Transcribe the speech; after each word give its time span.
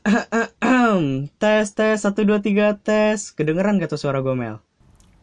tes 1.42 1.66
tes 1.76 1.96
satu 2.00 2.24
dua 2.24 2.40
tiga 2.40 2.72
tes 2.72 3.28
kedengeran 3.36 3.76
gak 3.76 3.92
tuh 3.92 4.00
suara 4.00 4.24
gue 4.24 4.32
Mel? 4.32 4.56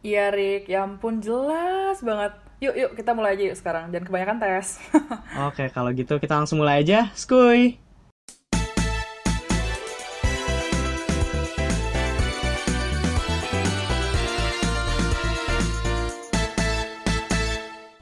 Iya 0.06 0.30
Rick, 0.30 0.70
ya 0.70 0.86
ampun 0.86 1.18
jelas 1.18 1.98
banget. 1.98 2.38
Yuk 2.62 2.74
yuk 2.78 2.90
kita 2.94 3.10
mulai 3.10 3.34
aja 3.34 3.50
yuk 3.50 3.58
sekarang, 3.58 3.90
jangan 3.90 4.06
kebanyakan 4.06 4.38
tes. 4.38 4.78
Oke 5.50 5.66
kalau 5.74 5.90
gitu 5.90 6.22
kita 6.22 6.38
langsung 6.38 6.62
mulai 6.62 6.86
aja, 6.86 7.10
skuy. 7.18 7.82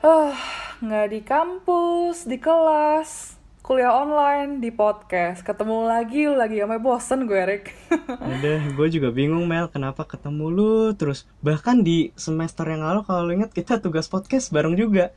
Ah, 0.04 0.36
nggak 0.84 1.06
di 1.08 1.20
kampus, 1.24 2.28
di 2.28 2.36
kelas, 2.38 3.25
kuliah 3.66 3.90
online, 3.90 4.62
di 4.62 4.70
podcast. 4.70 5.42
Ketemu 5.42 5.90
lagi, 5.90 6.30
lu 6.30 6.38
lagi 6.38 6.62
sampai 6.62 6.78
bosen 6.78 7.26
gue 7.26 7.42
Rick. 7.42 7.74
Udah, 8.38 8.62
gue 8.62 8.88
juga 8.94 9.10
bingung 9.10 9.42
Mel, 9.42 9.66
kenapa 9.66 10.06
ketemu 10.06 10.54
lu 10.54 10.74
terus 10.94 11.26
bahkan 11.42 11.82
di 11.82 12.14
semester 12.14 12.62
yang 12.62 12.86
lalu 12.86 13.02
kalau 13.02 13.26
inget 13.26 13.50
kita 13.50 13.82
tugas 13.82 14.06
podcast 14.06 14.54
bareng 14.54 14.78
juga. 14.78 15.10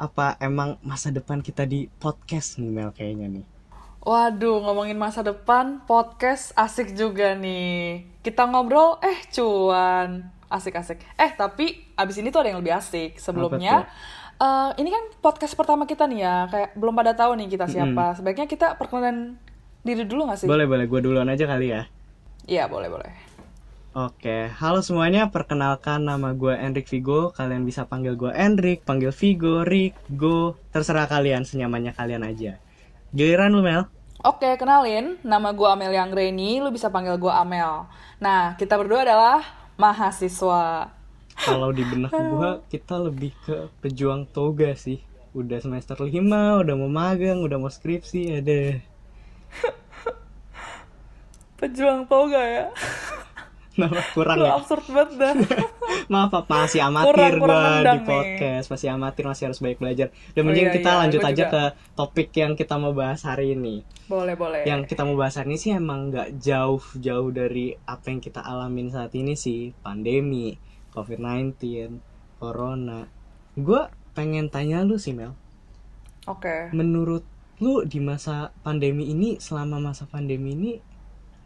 Apa 0.00 0.40
emang 0.40 0.80
masa 0.80 1.12
depan 1.12 1.44
kita 1.44 1.68
di 1.68 1.92
podcast 2.00 2.56
nih 2.56 2.72
Mel 2.72 2.88
kayaknya 2.96 3.28
nih? 3.36 3.44
Waduh, 4.00 4.64
ngomongin 4.64 4.96
masa 4.96 5.20
depan, 5.20 5.84
podcast 5.84 6.56
asik 6.56 6.96
juga 6.96 7.36
nih. 7.36 8.08
Kita 8.24 8.48
ngobrol, 8.48 8.96
eh 9.04 9.28
cuan. 9.28 10.24
Asik-asik. 10.48 11.04
Eh, 11.20 11.36
tapi 11.36 11.84
abis 12.00 12.16
ini 12.16 12.32
tuh 12.32 12.40
ada 12.40 12.48
yang 12.48 12.64
lebih 12.64 12.80
asik. 12.80 13.20
Sebelumnya, 13.20 13.92
eh, 14.40 14.70
ini 14.80 14.88
kan 14.88 15.04
podcast 15.20 15.52
pertama 15.52 15.84
kita 15.84 16.08
nih 16.08 16.24
ya. 16.24 16.36
Kayak 16.48 16.70
belum 16.74 16.94
pada 16.96 17.12
tahu 17.12 17.36
nih 17.36 17.48
kita 17.52 17.68
siapa. 17.68 18.16
Sebaiknya 18.16 18.48
kita 18.48 18.80
perkenalan 18.80 19.36
diri 19.84 20.04
dulu 20.08 20.28
gak 20.32 20.44
sih? 20.44 20.48
Boleh 20.48 20.64
boleh, 20.64 20.88
gue 20.88 21.00
duluan 21.04 21.28
aja 21.28 21.44
kali 21.44 21.72
ya. 21.72 21.84
Iya, 22.48 22.66
boleh, 22.66 22.88
boleh. 22.88 23.12
Oke, 23.90 24.46
halo 24.62 24.86
semuanya. 24.86 25.34
Perkenalkan 25.34 26.06
nama 26.06 26.30
gue 26.30 26.54
Enrik 26.54 26.86
Vigo. 26.86 27.34
Kalian 27.34 27.66
bisa 27.66 27.90
panggil 27.90 28.14
gue 28.14 28.30
Enrik, 28.30 28.86
panggil 28.86 29.10
Vigo, 29.10 29.66
Rick, 29.66 29.98
Go. 30.14 30.54
Terserah 30.70 31.10
kalian, 31.10 31.42
senyamannya 31.42 31.98
kalian 31.98 32.22
aja. 32.22 32.62
Giliran 33.10 33.50
lu 33.50 33.66
Mel. 33.66 33.90
Oke, 34.22 34.54
kenalin. 34.60 35.18
Nama 35.26 35.50
gue 35.50 35.66
Amel 35.66 35.90
Yanggreni, 35.90 36.62
lu 36.62 36.70
bisa 36.70 36.86
panggil 36.92 37.18
gue 37.18 37.32
Amel. 37.34 37.88
Nah, 38.22 38.54
kita 38.54 38.78
berdua 38.78 39.02
adalah 39.02 39.42
mahasiswa. 39.74 40.92
Kalau 41.40 41.70
di 41.70 41.82
benak 41.82 42.12
gue, 42.12 42.50
kita 42.68 42.94
lebih 42.98 43.32
ke 43.40 43.54
pejuang 43.80 44.26
toga 44.26 44.72
sih. 44.74 45.00
Udah 45.30 45.58
semester 45.58 45.96
5, 45.96 46.10
udah 46.60 46.74
mau 46.74 46.90
magang, 46.90 47.40
udah 47.40 47.56
mau 47.56 47.68
skripsi, 47.68 48.36
ada. 48.36 48.76
Pejuang 51.56 52.04
toga 52.06 52.40
ya. 52.40 52.66
Nah, 53.70 53.86
kurang 54.12 54.36
Lu 54.36 54.44
ya. 54.44 54.60
absurd 54.60 54.82
banget 54.92 55.10
dah. 55.16 55.32
Maaf, 56.12 56.34
apa 56.36 56.68
masih 56.68 56.84
amatir 56.84 57.32
gue 57.32 57.48
di 57.48 57.48
nendang 57.48 58.02
nih. 58.02 58.08
podcast, 58.12 58.66
masih 58.68 58.88
amatir, 58.92 59.24
masih 59.24 59.44
harus 59.48 59.56
banyak 59.56 59.78
belajar. 59.80 60.06
Dan 60.34 60.42
Oh, 60.42 60.46
mending 60.50 60.68
iya, 60.68 60.74
kita 60.74 60.90
iya, 60.90 60.98
lanjut 61.00 61.20
aja 61.22 61.32
juga. 61.38 61.48
ke 61.48 61.62
topik 61.96 62.28
yang 62.34 62.52
kita 62.52 62.76
mau 62.76 62.92
bahas 62.92 63.24
hari 63.24 63.56
ini. 63.56 63.80
boleh, 64.04 64.34
boleh. 64.36 64.68
yang 64.68 64.84
kita 64.84 65.06
mau 65.06 65.16
bahas 65.16 65.38
hari 65.38 65.54
ini 65.54 65.58
sih 65.58 65.72
emang 65.72 66.12
nggak 66.12 66.28
jauh-jauh 66.36 67.30
dari 67.30 67.72
apa 67.80 68.04
yang 68.06 68.20
kita 68.20 68.42
alamin 68.42 68.90
saat 68.90 69.14
ini 69.14 69.32
sih 69.32 69.72
pandemi 69.78 70.58
covid-19 70.94 71.56
corona. 72.40 73.06
Gue 73.54 73.86
pengen 74.14 74.50
tanya 74.50 74.82
lu 74.82 74.96
sih 74.98 75.14
Mel. 75.14 75.34
Oke. 76.28 76.68
menurut 76.76 77.24
lu 77.60 77.84
di 77.84 77.96
masa 78.00 78.52
pandemi 78.60 79.08
ini 79.12 79.36
selama 79.40 79.80
masa 79.80 80.04
pandemi 80.08 80.52
ini 80.52 80.72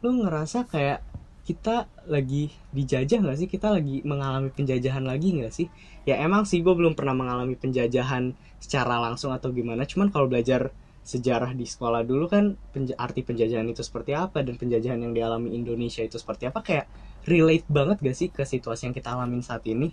lu 0.03 0.23
ngerasa 0.23 0.67
kayak 0.67 1.03
kita 1.45 1.87
lagi 2.09 2.49
dijajah 2.73 3.21
nggak 3.21 3.39
sih? 3.39 3.49
Kita 3.51 3.69
lagi 3.69 4.01
mengalami 4.03 4.49
penjajahan 4.49 5.05
lagi 5.05 5.37
nggak 5.37 5.53
sih? 5.53 5.69
Ya 6.09 6.17
emang 6.25 6.49
sih 6.49 6.65
gue 6.65 6.73
belum 6.73 6.97
pernah 6.97 7.13
mengalami 7.13 7.53
penjajahan 7.53 8.33
secara 8.57 8.97
langsung 8.97 9.31
atau 9.31 9.53
gimana. 9.53 9.85
Cuman 9.85 10.09
kalau 10.09 10.27
belajar 10.27 10.73
sejarah 11.05 11.53
di 11.53 11.69
sekolah 11.69 12.01
dulu 12.01 12.33
kan 12.33 12.57
penja- 12.73 12.97
arti 12.97 13.21
penjajahan 13.21 13.69
itu 13.69 13.85
seperti 13.85 14.17
apa? 14.17 14.41
Dan 14.41 14.57
penjajahan 14.57 14.97
yang 15.05 15.13
dialami 15.13 15.53
Indonesia 15.53 16.01
itu 16.01 16.17
seperti 16.17 16.49
apa? 16.49 16.65
Kayak 16.65 16.89
relate 17.33 17.67
banget 17.77 17.97
gak 18.07 18.17
sih 18.21 18.29
ke 18.37 18.43
situasi 18.53 18.83
yang 18.91 18.95
kita 18.99 19.09
alamin 19.15 19.43
saat 19.49 19.65
ini 19.73 19.89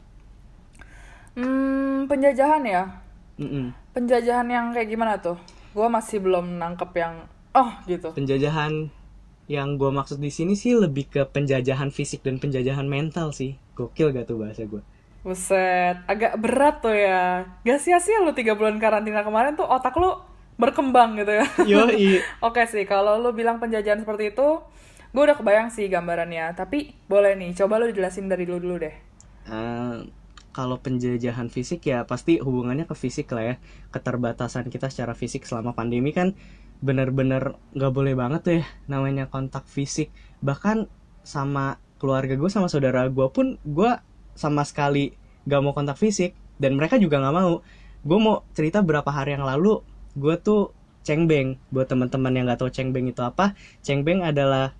Hmm, 1.35 2.07
penjajahan 2.11 2.63
ya. 2.67 2.83
Mm-mm. 3.39 3.73
Penjajahan 3.95 4.47
yang 4.47 4.65
kayak 4.75 4.89
gimana 4.91 5.13
tuh? 5.19 5.37
Gua 5.75 5.87
masih 5.91 6.19
belum 6.23 6.59
nangkep 6.59 6.91
yang 6.95 7.15
oh 7.55 7.69
gitu. 7.87 8.11
penjajahan 8.15 8.73
yang 9.55 9.69
gue 9.81 9.91
maksud 9.99 10.19
di 10.25 10.31
sini 10.37 10.53
sih 10.63 10.73
lebih 10.83 11.05
ke 11.13 11.21
penjajahan 11.35 11.89
fisik 11.97 12.21
dan 12.27 12.35
penjajahan 12.43 12.87
mental 12.95 13.27
sih 13.39 13.51
gokil 13.77 14.07
gak 14.15 14.25
tuh 14.29 14.37
bahasa 14.41 14.63
gue 14.71 14.83
Buset, 15.21 16.01
agak 16.09 16.33
berat 16.41 16.81
tuh 16.81 16.97
ya. 16.97 17.45
Gak 17.61 17.77
sia-sia 17.83 18.17
lu 18.25 18.33
tiga 18.33 18.57
bulan 18.57 18.81
karantina 18.81 19.21
kemarin 19.21 19.53
tuh 19.53 19.69
otak 19.69 19.93
lu 20.01 20.17
berkembang 20.57 21.13
gitu 21.21 21.29
ya. 21.41 21.45
yoi 21.69 22.09
Oke 22.45 22.65
sih, 22.65 22.83
kalau 22.89 23.21
lu 23.21 23.29
bilang 23.37 23.61
penjajahan 23.61 24.01
seperti 24.01 24.33
itu, 24.33 24.47
gue 25.11 25.21
udah 25.21 25.37
kebayang 25.37 25.69
sih 25.69 25.91
gambarannya. 25.91 26.55
Tapi 26.55 26.95
boleh 27.07 27.35
nih, 27.35 27.51
coba 27.55 27.79
lu 27.79 27.91
jelasin 27.91 28.31
dari 28.31 28.47
dulu 28.47 28.59
dulu 28.59 28.75
deh. 28.87 28.95
Eh, 29.51 29.97
kalau 30.51 30.77
penjajahan 30.83 31.47
fisik 31.47 31.87
ya 31.87 32.03
pasti 32.03 32.43
hubungannya 32.43 32.83
ke 32.83 32.95
fisik 32.95 33.31
lah 33.31 33.43
ya 33.43 33.55
keterbatasan 33.95 34.67
kita 34.67 34.91
secara 34.91 35.15
fisik 35.15 35.47
selama 35.47 35.71
pandemi 35.71 36.11
kan 36.11 36.35
bener-bener 36.83 37.55
nggak 37.71 37.93
boleh 37.93 38.13
banget 38.13 38.41
tuh 38.43 38.53
ya 38.59 38.65
namanya 38.91 39.31
kontak 39.31 39.63
fisik 39.71 40.11
bahkan 40.43 40.91
sama 41.23 41.79
keluarga 42.01 42.35
gue 42.35 42.49
sama 42.51 42.67
saudara 42.67 43.07
gue 43.07 43.27
pun 43.31 43.55
gue 43.63 43.91
sama 44.35 44.65
sekali 44.65 45.13
gak 45.45 45.61
mau 45.61 45.73
kontak 45.73 45.97
fisik 45.97 46.33
dan 46.57 46.77
mereka 46.77 46.97
juga 46.97 47.21
nggak 47.21 47.35
mau 47.35 47.61
gue 48.01 48.19
mau 48.19 48.41
cerita 48.57 48.81
berapa 48.81 49.07
hari 49.07 49.37
yang 49.37 49.45
lalu 49.45 49.85
gue 50.17 50.35
tuh 50.41 50.73
cengbeng 51.05 51.57
buat 51.69 51.89
teman-teman 51.89 52.33
yang 52.33 52.45
nggak 52.49 52.61
tahu 52.61 52.73
cengbeng 52.73 53.09
itu 53.09 53.21
apa 53.21 53.53
cengbeng 53.85 54.25
adalah 54.25 54.73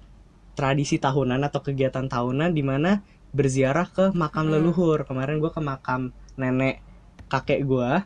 tradisi 0.61 1.01
tahunan 1.01 1.41
atau 1.41 1.65
kegiatan 1.65 2.05
tahunan 2.05 2.53
di 2.53 2.61
mana 2.61 3.01
berziarah 3.33 3.89
ke 3.89 4.05
makam 4.13 4.45
Hmm. 4.45 4.61
leluhur. 4.61 5.09
Kemarin 5.09 5.41
gue 5.41 5.49
ke 5.49 5.57
makam 5.57 6.13
nenek 6.37 6.85
kakek 7.25 7.65
gue 7.65 8.05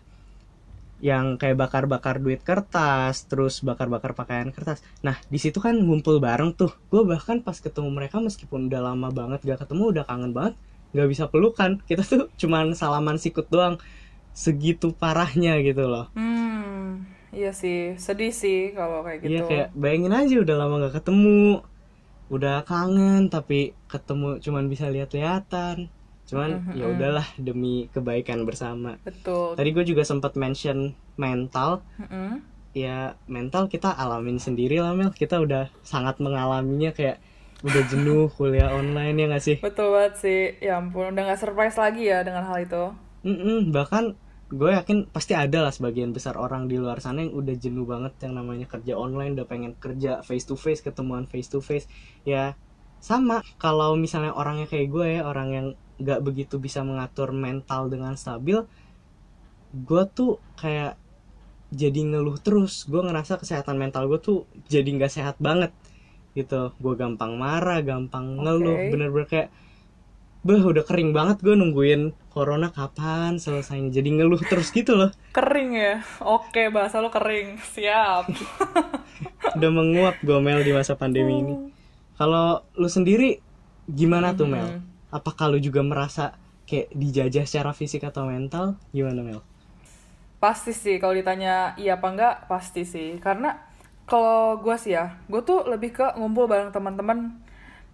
yang 1.03 1.35
kayak 1.35 1.59
bakar-bakar 1.59 2.23
duit 2.23 2.39
kertas 2.39 3.27
terus 3.27 3.59
bakar-bakar 3.59 4.15
pakaian 4.15 4.47
kertas. 4.55 4.79
Nah 5.03 5.19
di 5.27 5.35
situ 5.35 5.59
kan 5.59 5.75
ngumpul 5.75 6.23
bareng 6.23 6.55
tuh. 6.55 6.71
Gue 6.87 7.03
bahkan 7.03 7.43
pas 7.43 7.59
ketemu 7.59 7.91
mereka 7.91 8.23
meskipun 8.23 8.71
udah 8.71 8.79
lama 8.79 9.11
banget 9.11 9.43
gak 9.43 9.67
ketemu 9.67 9.91
udah 9.91 10.05
kangen 10.07 10.31
banget 10.31 10.55
nggak 10.95 11.09
bisa 11.11 11.27
pelukan. 11.27 11.81
Kita 11.89 12.07
tuh 12.07 12.31
cuman 12.39 12.71
salaman 12.71 13.19
sikut 13.19 13.51
doang. 13.51 13.75
Segitu 14.31 14.95
parahnya 14.95 15.59
gitu 15.63 15.87
loh. 15.87 16.11
Hmm, 16.15 17.07
iya 17.31 17.51
sih, 17.55 17.95
sedih 17.95 18.31
sih 18.31 18.71
kalau 18.71 19.03
kayak 19.03 19.19
gitu. 19.23 19.31
Iya 19.31 19.41
kayak 19.47 19.67
bayangin 19.75 20.11
aja 20.15 20.35
udah 20.43 20.55
lama 20.55 20.73
gak 20.87 21.03
ketemu 21.03 21.63
udah 22.31 22.65
kangen 22.65 23.29
tapi 23.29 23.73
ketemu 23.85 24.41
cuman 24.41 24.65
bisa 24.65 24.89
lihat-lihatan 24.89 25.87
cuman 26.25 26.57
Mhm, 26.57 26.73
ya 26.73 26.85
udahlah 26.89 27.27
demi 27.37 27.85
kebaikan 27.93 28.49
bersama 28.49 28.97
Betul. 29.05 29.53
tadi 29.53 29.69
gue 29.69 29.85
juga 29.85 30.01
sempat 30.01 30.33
mention 30.33 30.97
mental 31.21 31.85
Mm-mm. 32.01 32.41
ya 32.73 33.13
mental 33.29 33.69
kita 33.69 33.93
alamin 33.93 34.41
sendiri 34.41 34.81
lah 34.81 34.97
Mel 34.97 35.13
kita 35.13 35.37
udah 35.37 35.69
sangat 35.85 36.17
mengalaminya 36.17 36.91
kayak 36.97 37.21
udah 37.61 37.83
jenuh 37.87 38.27
kuliah 38.33 38.73
online 38.73 39.15
ya 39.21 39.25
gak 39.31 39.43
sih 39.45 39.57
Betul 39.61 39.93
banget 39.95 40.13
sih. 40.21 40.41
Ya 40.61 40.77
ampun, 40.77 41.13
udah 41.13 41.23
gak 41.33 41.41
surprise 41.41 41.77
lagi 41.79 42.09
ya 42.09 42.21
dengan 42.21 42.43
hal 42.45 42.57
itu. 42.61 42.83
Mm-mm, 43.25 43.73
bahkan 43.73 44.13
gue 44.45 44.69
yakin 44.77 45.09
pasti 45.09 45.33
ada 45.33 45.65
lah 45.65 45.73
sebagian 45.73 46.13
besar 46.13 46.37
orang 46.37 46.69
di 46.69 46.77
luar 46.77 47.01
sana 47.01 47.25
yang 47.25 47.33
udah 47.33 47.55
jenuh 47.57 47.89
banget 47.89 48.13
yang 48.21 48.37
namanya 48.37 48.69
kerja 48.69 48.93
online 48.93 49.33
udah 49.33 49.47
pengen 49.49 49.73
kerja 49.81 50.21
face 50.21 50.45
to 50.45 50.53
face 50.53 50.85
ketemuan 50.85 51.25
face 51.25 51.49
to 51.49 51.65
face 51.65 51.89
ya 52.29 52.53
sama. 53.01 53.41
Kalau 53.61 53.93
misalnya 53.97 54.33
orangnya 54.33 54.65
kayak 54.65 54.87
gue 54.89 55.07
ya 55.17 55.21
orang 55.25 55.49
yang 55.53 55.67
nggak 56.01 56.21
begitu 56.25 56.57
bisa 56.57 56.81
mengatur 56.81 57.31
mental 57.31 57.87
dengan 57.87 58.19
stabil 58.19 58.59
gue 59.75 60.03
tuh 60.13 60.41
kayak 60.57 60.97
jadi 61.73 62.01
ngeluh 62.05 62.37
terus. 62.41 62.85
Gue 62.85 63.01
ngerasa 63.01 63.41
kesehatan 63.41 63.77
mental 63.81 64.05
gue 64.09 64.19
tuh 64.21 64.45
jadi 64.69 64.85
nggak 64.85 65.11
sehat 65.13 65.35
banget 65.41 65.73
gitu. 66.37 66.73
Gue 66.81 66.93
gampang 66.97 67.37
marah 67.37 67.81
gampang 67.81 68.41
ngeluh. 68.41 68.77
Oke. 68.77 68.89
bener-bener 68.93 69.27
kayak 69.29 69.49
Beh 70.45 70.61
udah 70.61 70.85
kering 70.85 71.09
banget 71.09 71.41
gue 71.41 71.57
nungguin 71.57 72.13
corona 72.35 72.75
kapan 72.75 73.39
selesainya? 73.39 73.95
Jadi 73.95 74.19
ngeluh 74.19 74.43
terus 74.43 74.75
gitu 74.75 74.99
loh. 74.99 75.15
Kering 75.31 75.71
ya? 75.71 76.03
Oke, 76.19 76.67
bahasa 76.67 76.99
lu 76.99 77.07
kering. 77.07 77.55
Siap. 77.63 78.27
udah 79.55 79.71
menguap 79.71 80.19
gue 80.19 80.39
Mel 80.43 80.67
di 80.67 80.75
masa 80.75 80.99
pandemi 80.99 81.39
ini. 81.39 81.55
Kalau 82.19 82.67
lu 82.75 82.91
sendiri 82.91 83.39
gimana 83.87 84.35
tuh 84.35 84.51
Mel? 84.51 84.83
Apakah 85.15 85.47
lu 85.47 85.63
juga 85.63 85.79
merasa 85.79 86.35
kayak 86.67 86.91
dijajah 86.91 87.45
secara 87.47 87.71
fisik 87.71 88.03
atau 88.03 88.27
mental? 88.27 88.75
Gimana 88.91 89.23
Mel? 89.23 89.39
Pasti 90.43 90.75
sih, 90.75 90.99
kalau 90.99 91.15
ditanya 91.15 91.73
iya 91.79 91.95
apa 91.95 92.07
enggak, 92.11 92.35
pasti 92.51 92.83
sih. 92.83 93.15
Karena 93.23 93.55
kalau 94.05 94.61
gue 94.61 94.75
sih 94.77 94.93
ya 94.93 95.17
gue 95.31 95.41
tuh 95.41 95.65
lebih 95.65 95.95
ke 95.95 96.05
ngumpul 96.19 96.51
bareng 96.51 96.75
teman-teman. 96.75 97.39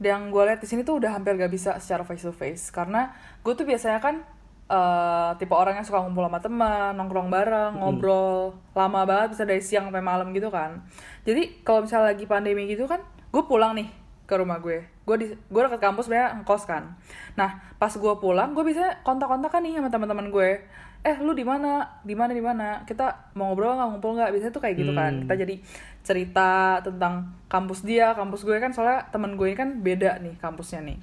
Yang 0.01 0.33
gue 0.33 0.43
lihat 0.49 0.59
di 0.65 0.67
sini 0.67 0.81
tuh 0.81 0.97
udah 0.97 1.13
hampir 1.13 1.37
gak 1.37 1.53
bisa 1.53 1.77
secara 1.77 2.01
face 2.01 2.25
to 2.25 2.33
face. 2.33 2.73
Karena 2.73 3.13
gue 3.45 3.53
tuh 3.53 3.69
biasanya 3.69 4.01
kan 4.01 4.25
uh, 4.71 5.31
tipe 5.35 5.51
orang 5.51 5.75
yang 5.75 5.85
suka 5.85 5.99
ngumpul 5.99 6.23
sama 6.23 6.39
teman 6.39 6.95
nongkrong 6.95 7.27
bareng 7.27 7.83
ngobrol 7.83 8.55
lama 8.71 9.03
banget 9.03 9.35
bisa 9.35 9.43
dari 9.43 9.59
siang 9.59 9.91
sampai 9.91 9.99
malam 9.99 10.31
gitu 10.31 10.47
kan. 10.47 10.79
Jadi 11.27 11.61
kalau 11.67 11.83
misalnya 11.83 12.15
lagi 12.15 12.25
pandemi 12.25 12.65
gitu 12.71 12.87
kan 12.87 13.03
gue 13.03 13.43
pulang 13.43 13.75
nih 13.75 13.91
ke 14.23 14.33
rumah 14.39 14.63
gue. 14.63 14.87
Gue 15.03 15.15
di 15.19 15.27
gue 15.27 15.61
deket 15.67 15.81
kampus 15.83 16.07
sebenarnya 16.07 16.41
ngkos 16.41 16.63
kan. 16.63 16.95
Nah 17.35 17.59
pas 17.75 17.91
gue 17.91 18.13
pulang 18.17 18.55
gue 18.55 18.63
bisa 18.63 19.03
kontak-kontak 19.03 19.51
kan 19.51 19.61
nih 19.61 19.75
sama 19.75 19.91
teman-teman 19.91 20.31
gue. 20.31 20.63
Eh 21.01 21.17
lu 21.19 21.33
di 21.35 21.43
mana? 21.43 21.99
Di 22.05 22.15
mana 22.15 22.31
di 22.31 22.39
mana? 22.39 22.87
Kita 22.87 23.35
mau 23.35 23.51
ngobrol 23.51 23.75
nggak? 23.75 23.87
Ngumpul 23.91 24.11
nggak? 24.15 24.29
Biasanya 24.31 24.53
tuh 24.55 24.63
kayak 24.63 24.75
gitu 24.79 24.91
kan. 24.95 25.11
Hmm. 25.11 25.21
kita 25.27 25.33
jadi 25.43 25.55
cerita 26.01 26.51
tentang 26.79 27.35
kampus 27.51 27.83
dia 27.83 28.15
kampus 28.15 28.47
gue 28.47 28.55
kan. 28.61 28.71
Soalnya 28.71 29.09
temen 29.11 29.35
gue 29.35 29.51
kan 29.51 29.83
beda 29.83 30.23
nih 30.23 30.39
kampusnya 30.39 30.79
nih. 30.85 30.97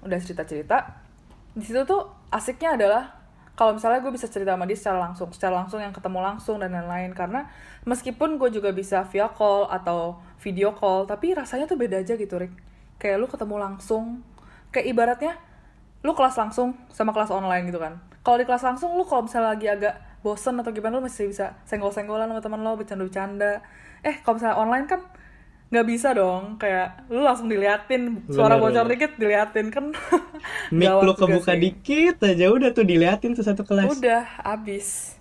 Udah 0.00 0.18
cerita 0.22 0.48
cerita 0.48 0.78
di 1.52 1.64
situ 1.68 1.84
tuh 1.84 2.21
asiknya 2.32 2.74
adalah 2.80 3.22
kalau 3.52 3.76
misalnya 3.76 4.00
gue 4.00 4.12
bisa 4.16 4.26
cerita 4.32 4.56
sama 4.56 4.64
dia 4.64 4.74
secara 4.80 4.98
langsung 4.98 5.28
secara 5.28 5.60
langsung 5.60 5.78
yang 5.78 5.92
ketemu 5.92 6.18
langsung 6.24 6.56
dan 6.56 6.72
lain-lain. 6.72 7.12
Karena 7.12 7.46
meskipun 7.84 8.40
gue 8.40 8.48
juga 8.48 8.72
bisa 8.72 9.04
via 9.06 9.28
call 9.28 9.68
atau 9.68 10.18
video 10.40 10.72
call 10.72 11.04
tapi 11.04 11.36
rasanya 11.36 11.68
tuh 11.68 11.76
beda 11.76 12.00
aja 12.00 12.16
gitu 12.16 12.40
Rick. 12.40 12.56
Kayak 12.96 13.20
lu 13.20 13.26
ketemu 13.28 13.56
langsung 13.60 14.24
kayak 14.72 14.88
ibaratnya 14.88 15.36
lu 16.02 16.16
kelas 16.16 16.34
langsung 16.34 16.74
sama 16.90 17.12
kelas 17.12 17.30
online 17.30 17.68
gitu 17.68 17.78
kan. 17.78 18.00
Kalau 18.24 18.40
di 18.40 18.48
kelas 18.48 18.64
langsung 18.64 18.96
lu 18.96 19.04
kalau 19.04 19.28
misalnya 19.28 19.52
lagi 19.54 19.68
agak 19.68 19.94
bosen 20.24 20.56
atau 20.58 20.72
gimana 20.72 20.98
lu 20.98 21.04
masih 21.04 21.28
bisa 21.28 21.58
senggol-senggolan 21.68 22.30
sama 22.30 22.40
teman 22.40 22.60
lo 22.64 22.74
bercanda-bercanda. 22.80 23.60
Eh 24.00 24.18
kalau 24.24 24.40
misalnya 24.40 24.56
online 24.56 24.86
kan 24.88 25.00
nggak 25.72 25.86
bisa 25.88 26.12
dong 26.12 26.60
kayak 26.60 27.08
lu 27.08 27.24
langsung 27.24 27.48
diliatin 27.48 28.28
suara 28.28 28.54
Bener, 28.54 28.62
bocor 28.62 28.84
bener. 28.84 28.92
dikit 28.92 29.12
diliatin 29.16 29.66
kan 29.68 29.84
Mic 30.70 30.84
Gawat 30.86 31.02
lu 31.02 31.12
kebuka 31.16 31.52
sih. 31.54 31.60
dikit 31.64 32.16
aja 32.20 32.46
udah 32.46 32.70
tuh 32.70 32.84
diliatin 32.84 33.32
tuh 33.32 33.40
satu 33.40 33.64
kelas. 33.64 33.88
udah 33.90 34.22
abis 34.44 35.16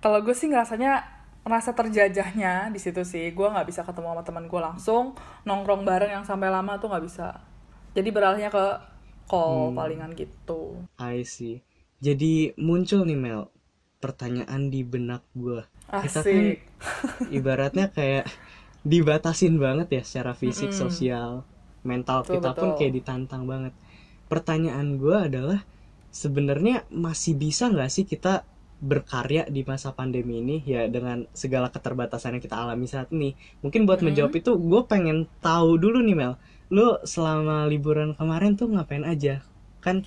kalau 0.00 0.18
gue 0.20 0.34
sih 0.34 0.50
ngerasanya 0.50 1.06
rasa 1.44 1.72
terjajahnya 1.72 2.68
di 2.68 2.80
situ 2.80 3.04
sih 3.04 3.30
gue 3.30 3.46
nggak 3.46 3.64
bisa 3.64 3.80
ketemu 3.80 4.10
sama 4.10 4.22
teman 4.22 4.44
gue 4.44 4.58
langsung 4.58 5.14
nongkrong 5.42 5.84
bareng 5.84 6.10
yang 6.10 6.24
sampai 6.24 6.48
lama 6.48 6.74
tuh 6.76 6.90
nggak 6.90 7.04
bisa 7.04 7.38
jadi 7.92 8.10
beralihnya 8.10 8.50
ke 8.50 8.64
call 9.24 9.70
Hmm. 9.70 9.78
palingan 9.78 10.10
gitu 10.12 10.84
I 10.96 11.22
see. 11.22 11.62
Jadi 11.96 12.52
muncul 12.58 13.06
nih 13.06 13.16
Mel 13.16 13.48
pertanyaan 13.96 14.68
di 14.68 14.84
benak 14.84 15.24
gue. 15.32 15.64
Kita 15.86 16.20
kan 16.20 16.44
ibaratnya 17.30 17.88
kayak 17.88 18.28
dibatasin 18.84 19.56
banget 19.64 19.88
ya 19.96 20.02
secara 20.04 20.32
fisik, 20.36 20.70
Mm-mm. 20.70 20.80
sosial, 20.82 21.30
mental 21.90 22.20
Betul, 22.22 22.32
kita 22.38 22.50
pun 22.56 22.68
betul. 22.72 22.78
kayak 22.78 22.92
ditantang 23.00 23.42
banget. 23.48 23.72
Pertanyaan 24.30 25.00
gue 25.00 25.16
adalah 25.16 25.60
sebenarnya 26.12 26.84
masih 26.92 27.34
bisa 27.36 27.68
nggak 27.72 27.90
sih 27.90 28.04
kita 28.06 28.44
berkarya 28.84 29.48
di 29.48 29.64
masa 29.64 29.96
pandemi 29.96 30.44
ini 30.44 30.56
ya 30.68 30.84
dengan 30.90 31.24
segala 31.32 31.72
keterbatasan 31.72 32.36
yang 32.36 32.42
kita 32.44 32.56
alami 32.60 32.86
saat 32.86 33.08
ini. 33.16 33.32
Mungkin 33.64 33.88
buat 33.88 34.00
Mm-mm. 34.00 34.06
menjawab 34.12 34.32
itu 34.36 34.52
gue 34.60 34.82
pengen 34.92 35.26
tahu 35.40 35.80
dulu 35.80 35.98
nih 36.04 36.16
Mel, 36.16 36.34
lu 36.68 37.00
selama 37.04 37.64
liburan 37.72 38.12
kemarin 38.18 38.52
tuh 38.60 38.68
ngapain 38.72 39.04
aja? 39.08 39.40
Kan 39.80 40.04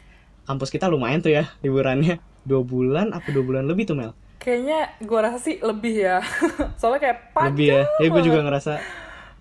kampus 0.48 0.70
kita 0.74 0.86
lumayan 0.88 1.20
tuh 1.26 1.34
ya 1.34 1.50
liburannya 1.66 2.22
dua 2.48 2.62
bulan 2.64 3.12
apa 3.18 3.28
dua 3.34 3.44
bulan 3.44 3.66
lebih 3.68 3.90
tuh 3.90 3.98
Mel? 3.98 4.12
Kayaknya 4.48 4.96
gue 5.04 5.20
rasa 5.20 5.44
sih 5.44 5.60
lebih 5.60 6.08
ya. 6.08 6.24
Soalnya 6.80 7.04
kayak 7.04 7.18
panjang 7.36 7.52
lebih 7.52 7.68
ya, 7.68 7.82
ya 8.00 8.08
gue 8.08 8.24
juga 8.24 8.40
ngerasa 8.48 8.74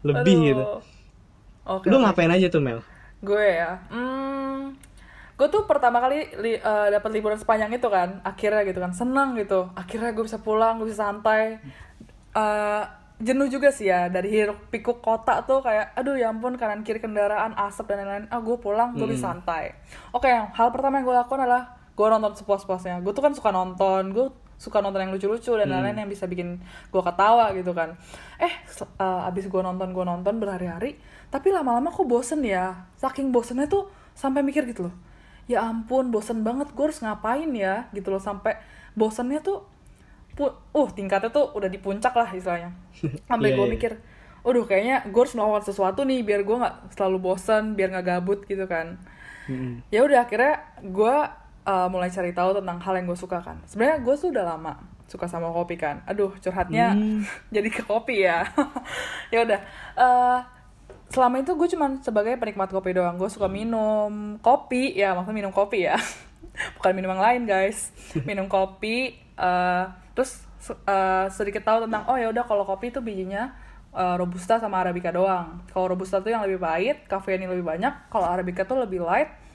lebih 0.03 0.35
Aduh. 0.35 0.47
gitu. 0.51 0.65
oke 1.63 1.87
Lu 1.87 1.97
oke. 1.97 2.03
ngapain 2.03 2.33
aja 2.35 2.51
tuh 2.51 2.59
Mel? 2.59 2.83
gue 3.17 3.43
ya? 3.43 3.81
Hmm, 3.89 4.77
gue 5.35 5.49
tuh 5.49 5.65
pertama 5.65 5.99
kali 5.99 6.27
li, 6.39 6.59
eh, 6.59 6.89
dapat 6.91 7.11
liburan 7.15 7.39
sepanjang 7.39 7.71
itu 7.71 7.87
kan. 7.87 8.19
Akhirnya 8.23 8.67
gitu 8.67 8.83
kan 8.83 8.91
seneng 8.91 9.39
gitu. 9.39 9.71
Akhirnya 9.79 10.11
gue 10.11 10.27
bisa 10.27 10.43
pulang 10.43 10.83
gue 10.83 10.91
bisa 10.91 11.07
santai. 11.07 11.63
Eh, 12.35 12.83
jenuh 13.17 13.49
juga 13.49 13.73
sih 13.73 13.89
ya 13.89 14.13
dari 14.13 14.29
hiruk 14.29 14.69
pikuk 14.69 15.01
kota 15.01 15.41
tuh 15.49 15.65
kayak 15.65 15.97
aduh 15.97 16.21
ya 16.21 16.29
ampun 16.29 16.61
kanan 16.61 16.85
kiri 16.85 17.01
kendaraan 17.01 17.57
asap 17.57 17.95
dan 17.95 18.05
lain-lain. 18.05 18.27
Ah 18.29 18.43
gue 18.43 18.57
pulang 18.59 18.93
gue 18.93 19.07
bisa 19.09 19.33
santai. 19.33 19.73
Oke 20.13 20.29
yang 20.29 20.53
hal 20.53 20.69
pertama 20.69 21.01
yang 21.01 21.07
gue 21.09 21.17
lakukan 21.17 21.41
adalah 21.47 21.63
gue 21.97 22.07
nonton 22.07 22.37
sepuas-puasnya. 22.37 23.01
Gue 23.01 23.17
tuh 23.17 23.25
kan 23.25 23.33
suka 23.33 23.49
nonton. 23.49 24.13
Gue 24.13 24.27
suka 24.57 24.81
nonton 24.81 25.05
yang 25.05 25.13
lucu-lucu 25.13 25.53
dan 25.57 25.69
lain-lain 25.69 26.05
yang 26.05 26.11
bisa 26.11 26.25
bikin 26.25 26.61
gue 26.91 27.03
ketawa 27.05 27.53
gitu 27.53 27.77
kan. 27.77 27.95
Eh 28.41 28.53
eh, 28.67 29.29
abis 29.29 29.47
gue 29.49 29.61
nonton 29.63 29.93
gue 29.93 30.05
nonton 30.05 30.41
berhari-hari 30.41 30.97
tapi 31.29 31.53
lama-lama 31.53 31.93
kok 31.93 32.09
bosen 32.09 32.41
ya. 32.45 32.89
Saking 32.97 33.31
bosennya 33.31 33.69
tuh 33.69 33.89
sampai 34.17 34.41
mikir 34.41 34.65
gitu 34.69 34.89
loh 34.89 34.95
ya 35.47 35.63
ampun 35.63 36.11
bosen 36.11 36.43
banget 36.43 36.75
gue 36.75 36.85
harus 36.85 36.99
ngapain 37.01 37.49
ya? 37.55 37.87
Gitu 37.95 38.09
loh 38.11 38.21
sampai 38.21 38.59
bosennya 38.99 39.41
tuh 39.45 39.63
uh 40.77 40.89
tingkatnya 40.93 41.33
tuh 41.33 41.57
udah 41.57 41.69
di 41.71 41.81
puncak 41.81 42.13
lah 42.13 42.29
istilahnya. 42.29 42.73
Sampai 43.31 43.53
Iya, 43.53 43.57
gue 43.57 43.67
iya. 43.67 43.73
mikir 43.73 43.93
Waduh 44.47 44.63
kayaknya 44.63 45.03
gue 45.11 45.21
harus 45.27 45.35
melakukan 45.35 45.67
sesuatu 45.67 46.07
nih 46.07 46.23
biar 46.23 46.47
gue 46.47 46.55
nggak 46.55 46.95
selalu 46.95 47.19
bosen 47.19 47.75
biar 47.75 47.91
nggak 47.91 48.07
gabut 48.07 48.47
gitu 48.47 48.63
kan. 48.71 48.95
Mm-mm. 49.47 49.83
ya 49.95 50.03
udah 50.03 50.27
akhirnya 50.27 50.59
gue 50.83 51.17
uh, 51.67 51.89
mulai 51.91 52.09
cari 52.09 52.31
tahu 52.31 52.55
tentang 52.63 52.79
hal 52.79 52.95
yang 52.97 53.07
gue 53.11 53.19
suka 53.19 53.43
kan. 53.43 53.59
Sebenarnya 53.67 54.01
gue 54.01 54.15
tuh 54.15 54.31
udah 54.31 54.45
lama 54.55 54.73
suka 55.11 55.27
sama 55.27 55.51
kopi 55.51 55.75
kan. 55.77 56.01
Aduh 56.07 56.33
curhatnya 56.39 56.95
Hmm. 56.95 57.27
jadi 57.55 57.69
ke 57.69 57.83
kopi 57.83 58.25
ya. 58.25 58.47
Ya 59.35 59.43
udah. 59.43 59.61
Uh, 59.99 60.39
selama 61.11 61.43
itu 61.43 61.53
gue 61.59 61.69
cuman 61.75 61.99
sebagai 62.01 62.39
penikmat 62.39 62.71
kopi 62.71 62.95
doang. 62.95 63.19
Gue 63.19 63.27
suka 63.29 63.51
minum 63.51 64.39
kopi. 64.39 64.95
Ya 64.95 65.13
maksudnya 65.13 65.43
minum 65.43 65.53
kopi 65.53 65.91
ya. 65.91 65.99
Bukan 66.79 66.95
minum 66.95 67.19
yang 67.19 67.23
lain 67.23 67.43
guys. 67.45 67.91
Minum 68.23 68.47
kopi 68.47 69.19
uh, 69.37 69.91
terus 70.15 70.47
uh, 70.87 71.27
sedikit 71.29 71.67
tahu 71.67 71.85
tentang 71.85 72.07
oh 72.09 72.17
ya 72.17 72.31
udah 72.31 72.47
kalau 72.49 72.65
kopi 72.65 72.89
itu 72.89 73.05
bijinya 73.05 73.53
uh, 73.93 74.15
robusta 74.17 74.57
sama 74.63 74.81
arabica 74.81 75.11
doang. 75.11 75.61
Kalau 75.75 75.93
robusta 75.93 76.23
tuh 76.23 76.33
yang 76.33 76.47
lebih 76.47 76.63
pahit 76.63 77.05
kafeinnya 77.11 77.51
lebih 77.51 77.67
banyak. 77.67 78.09
Kalau 78.09 78.27
arabica 78.27 78.63
tuh 78.65 78.81
lebih 78.83 79.03
light 79.03 79.46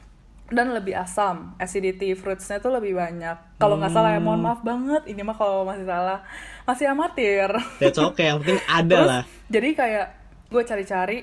dan 0.51 0.75
lebih 0.75 0.94
asam. 0.94 1.56
Acidity 1.57 2.13
fruitsnya 2.13 2.59
tuh 2.59 2.75
lebih 2.75 3.00
banyak. 3.00 3.57
Kalau 3.57 3.80
nggak 3.80 3.92
salah 3.95 4.12
ya 4.13 4.21
mohon 4.21 4.44
maaf 4.44 4.62
banget. 4.62 5.07
Ini 5.07 5.24
mah 5.24 5.33
kalau 5.33 5.63
masih 5.63 5.88
salah 5.88 6.19
masih 6.68 6.92
amatir. 6.92 7.50
That's 7.80 7.98
okay, 7.98 8.30
yang 8.30 8.44
penting 8.44 8.59
ada 8.83 8.86
Terus, 8.86 9.09
lah. 9.09 9.24
jadi 9.48 9.69
kayak 9.74 10.07
gue 10.51 10.63
cari-cari 10.68 11.18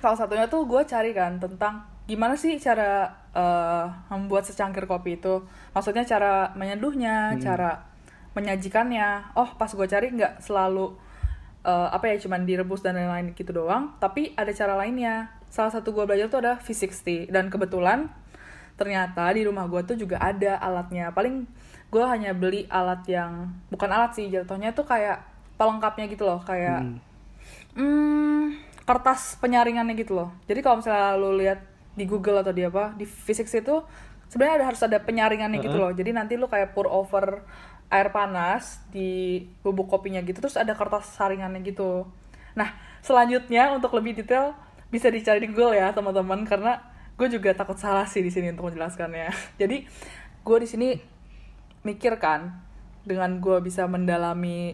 salah 0.00 0.16
satunya 0.16 0.48
tuh 0.48 0.64
gue 0.64 0.80
cari 0.88 1.12
kan 1.12 1.36
tentang 1.36 1.84
gimana 2.08 2.32
sih 2.34 2.56
cara 2.56 3.12
eh, 3.36 3.84
membuat 4.08 4.48
secangkir 4.48 4.88
kopi 4.88 5.20
itu. 5.20 5.44
Maksudnya 5.76 6.08
cara 6.08 6.56
menyeduhnya 6.56 7.36
cara 7.38 7.84
menyajikannya. 8.32 9.36
Oh 9.36 9.52
pas 9.60 9.68
gue 9.68 9.84
cari 9.84 10.16
nggak 10.16 10.40
selalu 10.40 10.96
eh, 11.68 11.88
apa 11.92 12.08
ya 12.08 12.16
cuman 12.24 12.48
direbus 12.48 12.80
dan 12.80 12.96
lain-lain 12.96 13.36
gitu 13.36 13.52
doang 13.52 13.94
tapi 14.00 14.32
ada 14.32 14.50
cara 14.56 14.74
lainnya. 14.80 15.36
Salah 15.50 15.74
satu 15.74 15.90
gue 15.90 16.06
belajar 16.06 16.30
tuh 16.30 16.40
ada 16.46 16.62
V60 16.62 17.28
dan 17.28 17.50
kebetulan 17.50 18.06
ternyata 18.80 19.28
di 19.36 19.44
rumah 19.44 19.68
gue 19.68 19.84
tuh 19.84 19.96
juga 20.00 20.16
ada 20.16 20.56
alatnya. 20.56 21.12
Paling 21.12 21.44
gue 21.92 22.04
hanya 22.08 22.32
beli 22.32 22.64
alat 22.72 23.04
yang 23.04 23.52
bukan 23.68 23.90
alat 23.92 24.16
sih 24.16 24.32
jatuhnya 24.32 24.72
tuh 24.72 24.88
kayak 24.88 25.20
pelengkapnya 25.60 26.08
gitu 26.08 26.24
loh 26.24 26.40
kayak 26.40 26.80
Hmm. 26.80 26.96
hmm, 27.76 28.44
kertas 28.88 29.36
penyaringannya 29.38 29.94
gitu 30.00 30.16
loh. 30.16 30.32
Jadi 30.48 30.64
kalau 30.64 30.80
misalnya 30.80 31.14
lu 31.20 31.36
lihat 31.36 31.60
di 31.94 32.08
Google 32.08 32.40
atau 32.40 32.50
di 32.54 32.64
apa 32.64 32.96
di 32.96 33.04
physics 33.04 33.52
itu 33.52 33.84
sebenarnya 34.32 34.64
ada 34.64 34.66
harus 34.72 34.82
ada 34.82 34.98
penyaringannya 34.98 35.60
gitu 35.60 35.76
loh. 35.76 35.92
Jadi 35.92 36.10
nanti 36.16 36.34
lu 36.40 36.48
kayak 36.48 36.72
pour 36.74 36.88
over 36.88 37.44
air 37.90 38.08
panas 38.14 38.78
di 38.94 39.42
bubuk 39.66 39.90
kopinya 39.90 40.22
gitu 40.22 40.38
terus 40.38 40.56
ada 40.56 40.72
kertas 40.74 41.10
saringannya 41.18 41.60
gitu. 41.66 42.06
Nah 42.54 42.74
selanjutnya 43.02 43.74
untuk 43.74 43.94
lebih 43.98 44.22
detail 44.22 44.54
bisa 44.90 45.10
dicari 45.10 45.42
di 45.42 45.50
Google 45.50 45.78
ya 45.78 45.90
teman-teman. 45.94 46.42
Karena 46.46 46.78
gue 47.20 47.28
juga 47.36 47.52
takut 47.52 47.76
salah 47.76 48.08
sih 48.08 48.24
di 48.24 48.32
sini 48.32 48.56
untuk 48.56 48.72
menjelaskannya. 48.72 49.28
Jadi 49.60 49.84
gue 50.40 50.56
di 50.64 50.68
sini 50.68 50.88
mikir 51.84 52.16
kan 52.16 52.64
dengan 53.04 53.36
gue 53.44 53.60
bisa 53.60 53.84
mendalami 53.84 54.72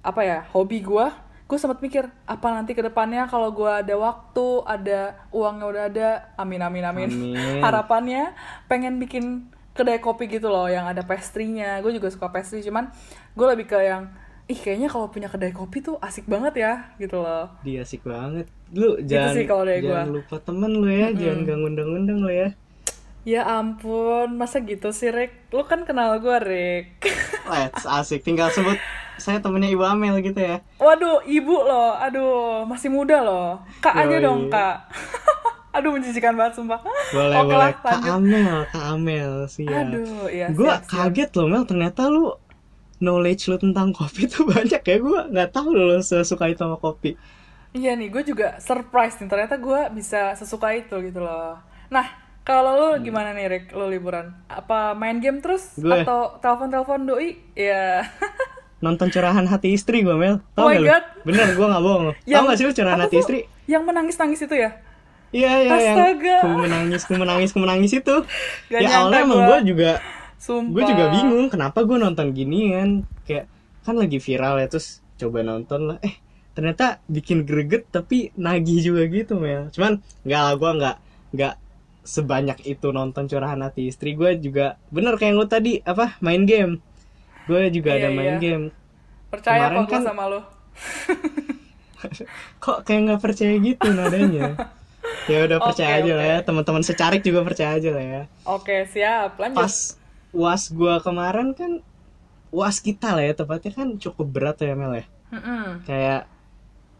apa 0.00 0.20
ya 0.24 0.38
hobi 0.52 0.84
gue 0.84 1.06
gue 1.48 1.58
sempat 1.60 1.84
mikir 1.84 2.08
apa 2.24 2.48
nanti 2.48 2.72
ke 2.72 2.80
depannya 2.80 3.28
kalau 3.28 3.52
gue 3.52 3.68
ada 3.68 3.92
waktu 4.00 4.64
ada 4.64 5.20
uangnya 5.28 5.66
udah 5.68 5.84
ada. 5.92 6.08
Amin 6.40 6.64
amin 6.64 6.84
amin, 6.88 7.10
Amin. 7.12 7.60
harapannya 7.64 8.32
pengen 8.72 8.96
bikin 8.96 9.52
kedai 9.76 10.00
kopi 10.00 10.32
gitu 10.32 10.48
loh 10.48 10.64
yang 10.72 10.88
ada 10.88 11.04
pastry-nya. 11.04 11.84
Gue 11.84 11.92
juga 11.92 12.08
suka 12.08 12.32
pastry 12.32 12.64
cuman 12.64 12.88
gue 13.36 13.46
lebih 13.52 13.68
ke 13.68 13.76
yang 13.84 14.08
ih 14.46 14.58
kayaknya 14.58 14.90
kalau 14.90 15.06
punya 15.06 15.30
kedai 15.30 15.50
kopi 15.50 15.80
tuh 15.80 15.96
asik 16.02 16.26
banget 16.26 16.54
ya 16.58 16.72
gitu 16.98 17.22
loh 17.22 17.46
Dia 17.62 17.86
asik 17.86 18.02
banget. 18.02 18.50
Lu 18.74 18.98
jangan 19.00 19.34
sih 19.36 19.44
kalau 19.46 19.62
dari 19.62 19.80
jangan 19.80 20.08
gua. 20.08 20.14
lupa 20.18 20.36
temen 20.42 20.72
lu 20.72 20.88
ya, 20.88 21.08
jangan 21.12 21.38
gak 21.44 21.58
ngundang-undang 21.60 22.18
lu 22.20 22.32
ya. 22.32 22.48
ya 23.22 23.46
ampun 23.46 24.34
masa 24.34 24.58
gitu 24.66 24.90
sih 24.90 25.14
Rick 25.14 25.54
lu 25.54 25.62
kan 25.62 25.86
kenal 25.86 26.18
gue 26.18 26.38
Rick 26.42 27.06
Let's 27.50 27.86
asik. 27.86 28.22
Tinggal 28.22 28.50
sebut 28.50 28.78
saya 29.18 29.38
temennya 29.38 29.70
Ibu 29.70 29.84
Amel 29.84 30.18
gitu 30.22 30.38
ya. 30.40 30.58
Waduh, 30.78 31.22
ibu 31.22 31.54
loh. 31.54 31.94
Aduh, 31.94 32.64
masih 32.66 32.90
muda 32.90 33.22
loh. 33.22 33.60
Kak 33.78 33.94
aja 33.94 34.18
dong, 34.18 34.46
Kak. 34.48 34.88
Aduh, 35.76 35.94
menjijikan 35.94 36.36
banget 36.36 36.60
sumpah. 36.60 36.80
Boleh 37.14 37.36
Oke 37.40 37.46
boleh. 37.48 37.58
lah, 37.58 37.72
Kak. 37.80 37.98
Amel, 38.04 38.56
Kak 38.68 38.84
Amel 38.92 39.32
sih 39.48 39.64
ya. 39.64 39.86
Aduh, 39.86 40.26
iya. 40.28 40.46
gue 40.52 40.68
siap, 40.68 40.82
siap. 40.84 40.90
kaget 41.12 41.30
loh 41.38 41.46
Mel 41.48 41.64
ternyata 41.64 42.00
lu 42.08 42.34
knowledge 43.02 43.46
lu 43.46 43.58
tentang 43.58 43.90
kopi 43.90 44.24
tuh 44.24 44.46
banyak 44.48 44.78
ya 44.80 44.96
gue 44.96 45.20
nggak 45.28 45.50
tahu 45.50 45.68
lo 45.70 45.98
sesuka 45.98 46.46
itu 46.46 46.60
sama 46.60 46.76
kopi 46.76 47.18
Iya 47.72 47.96
nih, 47.96 48.06
gue 48.06 48.20
juga 48.22 48.60
surprise 48.60 49.16
nih. 49.16 49.26
Ternyata 49.26 49.56
gue 49.56 49.80
bisa 49.90 50.36
sesuka 50.36 50.68
itu 50.70 50.92
gitu 51.00 51.18
loh. 51.18 51.56
Nah, 51.88 52.04
kalau 52.42 52.76
lo 52.76 52.88
gimana 52.98 53.32
nih, 53.32 53.48
Rick? 53.48 53.64
Lo 53.72 53.88
liburan? 53.88 54.28
Apa 54.46 54.92
main 54.92 55.16
game 55.16 55.40
terus? 55.40 55.72
Gue. 55.74 56.04
Atau 56.04 56.36
telepon-telepon 56.38 57.00
doi? 57.06 57.40
Ya. 57.52 58.04
nonton 58.78 59.08
curahan 59.08 59.46
hati 59.46 59.72
istri 59.72 60.02
gue 60.02 60.12
Mel 60.12 60.42
Oh 60.52 60.58
tau 60.58 60.66
my 60.66 60.74
gak 60.74 60.82
lu? 60.82 60.88
God. 60.90 61.04
bener 61.24 61.46
gue 61.48 61.64
nggak 61.64 61.80
bohong 61.80 62.02
lo 62.02 62.12
tau 62.26 62.42
gak 62.44 62.56
sih 62.56 62.64
lu 62.66 62.72
curahan 62.72 62.98
apa 62.98 63.06
hati 63.06 63.16
istri 63.16 63.38
Yang 63.64 63.82
menangis-nangis 63.86 64.40
itu 64.42 64.54
ya? 64.54 64.70
iya 65.30 65.52
iya 65.56 65.70
yang 65.80 65.96
Astaga. 65.96 66.36
ku 66.36 66.48
menangis 66.58 67.02
ku 67.06 67.12
menangis 67.14 67.48
ku 67.48 67.58
menangis 67.58 67.92
itu 67.94 68.16
Gak 68.68 68.80
ya 68.82 68.90
awalnya 69.00 69.22
emang 69.22 69.38
gua. 69.38 69.48
gue 69.48 69.58
juga 69.70 69.90
Sumpah. 70.42 70.74
gue 70.74 70.82
juga 70.84 71.04
bingung 71.12 71.46
kenapa 71.46 71.78
gue 71.80 71.94
nonton 71.94 72.32
ginian 72.32 73.06
kayak 73.22 73.46
kan 73.80 73.94
lagi 73.94 74.18
viral 74.18 74.58
ya 74.58 74.66
terus 74.66 74.98
coba 75.14 75.38
nonton 75.40 75.86
lah 75.86 75.98
eh 76.00 76.18
ternyata 76.52 76.98
bikin 77.06 77.42
greget 77.42 77.86
tapi 77.88 78.34
nagih 78.34 78.82
juga 78.84 79.06
gitu 79.06 79.38
Mel 79.38 79.70
cuman 79.70 79.96
nggak 80.20 80.40
lah 80.40 80.54
gue 80.54 80.70
nggak 80.74 80.96
nggak 81.32 81.54
sebanyak 82.02 82.58
itu 82.64 82.90
nonton 82.90 83.24
curahan 83.24 83.62
hati 83.62 83.86
istri 83.86 84.12
gue 84.12 84.34
juga 84.36 84.74
bener 84.88 85.14
kayak 85.14 85.32
lu 85.32 85.46
tadi 85.46 85.78
apa 85.80 86.18
main 86.18 86.42
game 86.42 86.82
gue 87.44 87.70
juga 87.70 87.94
Iya, 87.94 88.00
ada 88.00 88.08
main 88.10 88.34
iya. 88.34 88.40
game 88.40 88.64
Percaya 89.28 89.64
Kemarin 89.64 89.78
kok 89.80 89.90
kan- 89.92 90.04
sama 90.04 90.24
lo. 90.26 90.40
kok 92.58 92.78
kayak 92.82 93.00
nggak 93.04 93.20
percaya 93.20 93.54
gitu 93.56 93.88
nadanya 93.88 94.58
ya 95.24 95.38
udah 95.40 95.58
percaya 95.64 95.92
Oke, 95.92 96.00
aja 96.00 96.12
lah 96.12 96.26
ya 96.28 96.38
teman-teman 96.40 96.82
secarik 96.82 97.22
juga 97.22 97.40
percaya 97.42 97.78
aja 97.78 97.90
lah 97.90 98.04
ya 98.04 98.22
Oke, 98.44 98.84
siap. 98.84 99.38
Lanjut. 99.38 99.56
pas 99.56 99.74
uas 100.32 100.72
gua 100.72 100.98
kemarin 101.04 101.52
kan 101.52 101.80
uas 102.52 102.80
kita 102.80 103.16
lah 103.16 103.24
ya 103.24 103.34
tepatnya 103.36 103.72
kan 103.72 103.88
cukup 103.96 104.26
berat 104.28 104.56
ya 104.60 104.76
Mel 104.76 104.92
ya 105.00 105.06
Mm-mm. 105.32 105.84
kayak 105.88 106.28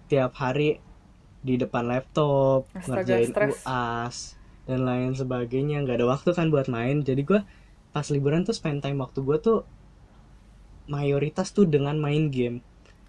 tiap 0.09 0.33
hari 0.37 0.81
di 1.43 1.59
depan 1.59 1.89
laptop 1.89 2.69
Astaga, 2.73 3.03
ngerjain 3.03 3.31
stres. 3.33 3.61
uas 3.65 4.17
dan 4.69 4.87
lain 4.87 5.13
sebagainya 5.17 5.83
nggak 5.83 5.99
ada 6.01 6.07
waktu 6.07 6.31
kan 6.33 6.49
buat 6.49 6.69
main 6.69 7.05
jadi 7.05 7.21
gua 7.25 7.41
pas 7.93 8.09
liburan 8.09 8.45
tuh 8.45 8.57
spend 8.57 8.81
time 8.81 9.01
waktu 9.01 9.21
gua 9.21 9.37
tuh 9.41 9.65
mayoritas 10.89 11.53
tuh 11.55 11.65
dengan 11.69 11.97
main 11.99 12.29
game 12.33 12.61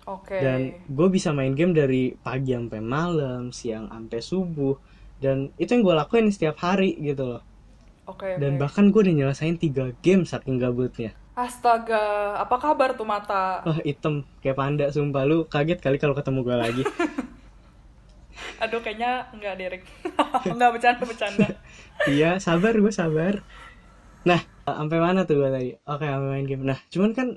Oke. 0.04 0.36
dan 0.36 0.76
gue 0.92 1.08
bisa 1.08 1.32
main 1.32 1.56
game 1.56 1.72
dari 1.72 2.12
pagi 2.20 2.52
sampai 2.52 2.84
malam 2.84 3.56
siang 3.56 3.88
sampai 3.88 4.20
subuh 4.20 4.76
dan 5.24 5.50
itu 5.56 5.72
yang 5.72 5.84
gue 5.88 5.96
lakuin 5.96 6.28
setiap 6.28 6.60
hari 6.60 7.00
gitu 7.00 7.24
loh 7.24 7.42
Oke. 8.04 8.36
dan 8.36 8.58
oke. 8.58 8.62
bahkan 8.62 8.92
gue 8.92 9.00
udah 9.00 9.16
nyelesain 9.16 9.56
tiga 9.56 9.96
game 10.04 10.28
saking 10.28 10.60
gabutnya 10.60 11.16
Astaga, 11.34 12.38
apa 12.38 12.62
kabar 12.62 12.94
tuh 12.94 13.10
mata? 13.10 13.66
wah 13.66 13.82
item 13.82 14.22
kayak 14.38 14.54
panda 14.54 14.86
sumpah 14.94 15.26
lu 15.26 15.50
kaget 15.50 15.82
kali 15.82 15.98
kalau 15.98 16.14
ketemu 16.14 16.40
gue 16.46 16.56
lagi 16.58 16.84
Aduh, 18.64 18.80
kayaknya 18.80 19.28
enggak 19.36 19.54
Derek. 19.60 19.84
enggak 20.54 20.72
bercanda 20.74 21.04
bercanda. 21.04 21.48
iya 22.12 22.38
sabar 22.38 22.74
gue 22.76 22.94
sabar 22.94 23.42
nah 24.24 24.40
sampai 24.64 25.00
mana 25.04 25.28
tuh 25.28 25.36
gue 25.44 25.50
tadi 25.52 25.72
oke 25.84 26.06
sampai 26.06 26.30
main 26.32 26.48
game 26.48 26.64
nah 26.64 26.80
cuman 26.88 27.12
kan 27.12 27.28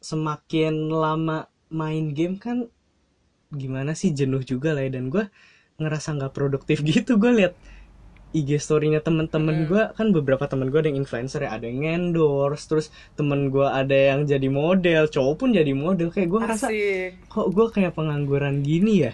semakin 0.00 0.88
lama 0.88 1.44
main 1.68 2.16
game 2.16 2.40
kan 2.40 2.68
gimana 3.52 3.92
sih 3.92 4.16
jenuh 4.16 4.40
juga 4.40 4.72
lah 4.72 4.84
ya 4.88 4.96
dan 4.96 5.12
gue 5.12 5.28
ngerasa 5.76 6.16
nggak 6.16 6.32
produktif 6.32 6.80
gitu 6.86 7.20
gue 7.20 7.32
liat 7.36 7.52
IG 8.36 8.60
story-nya 8.60 9.00
temen-temen 9.00 9.64
gue 9.64 9.82
kan 9.96 10.12
beberapa 10.12 10.44
temen 10.44 10.68
gue 10.68 10.76
ada 10.76 10.92
yang 10.92 11.00
influencer 11.00 11.40
ya 11.40 11.56
ada 11.56 11.64
yang 11.64 11.88
endorse 11.88 12.68
terus 12.68 12.86
temen 13.16 13.48
gue 13.48 13.64
ada 13.64 13.96
yang 14.12 14.28
jadi 14.28 14.44
model 14.52 15.08
cowok 15.08 15.34
pun 15.40 15.48
jadi 15.56 15.72
model. 15.72 16.12
Kayak 16.12 16.28
gue 16.28 16.40
ngerasa 16.44 16.66
kok 17.26 17.46
gue 17.48 17.66
kayak 17.72 17.96
pengangguran 17.96 18.60
gini 18.60 19.08
ya? 19.08 19.12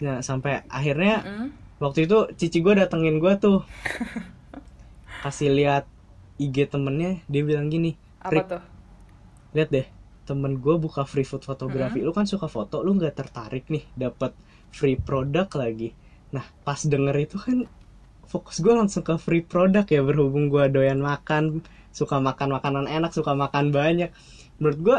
Nah 0.00 0.24
sampai 0.24 0.64
akhirnya 0.72 1.20
Mm. 1.20 1.48
waktu 1.76 2.08
itu 2.08 2.16
cici 2.34 2.64
gue 2.64 2.72
datengin 2.72 3.20
gue 3.20 3.32
tuh. 3.36 3.60
Kasih 5.22 5.52
lihat 5.52 5.84
IG 6.36 6.68
temennya 6.68 7.20
dia 7.26 7.42
bilang 7.42 7.68
gini 7.68 7.96
Apa 8.20 8.42
tuh? 8.44 8.62
lihat 9.52 9.68
deh 9.72 9.86
temen 10.26 10.58
gue 10.58 10.74
buka 10.76 11.06
free 11.06 11.22
food 11.22 11.44
fotografi. 11.44 12.02
Lu 12.02 12.10
kan 12.10 12.26
suka 12.26 12.48
foto 12.48 12.82
lu 12.82 12.96
nggak 12.96 13.14
tertarik 13.14 13.68
nih 13.68 13.84
dapat 13.94 14.34
free 14.68 14.98
produk 14.98 15.46
lagi. 15.54 15.94
Nah 16.34 16.44
pas 16.62 16.80
denger 16.82 17.14
itu 17.20 17.36
kan 17.38 17.64
fokus 18.26 18.58
gue 18.58 18.74
langsung 18.74 19.06
ke 19.06 19.14
free 19.16 19.42
produk 19.42 19.86
ya 19.86 20.02
berhubung 20.02 20.50
gue 20.50 20.66
doyan 20.70 20.98
makan 20.98 21.62
suka 21.94 22.20
makan 22.20 22.60
makanan 22.60 22.84
enak 22.90 23.14
suka 23.16 23.32
makan 23.32 23.72
banyak. 23.72 24.12
Menurut 24.60 24.78
gue 24.82 24.98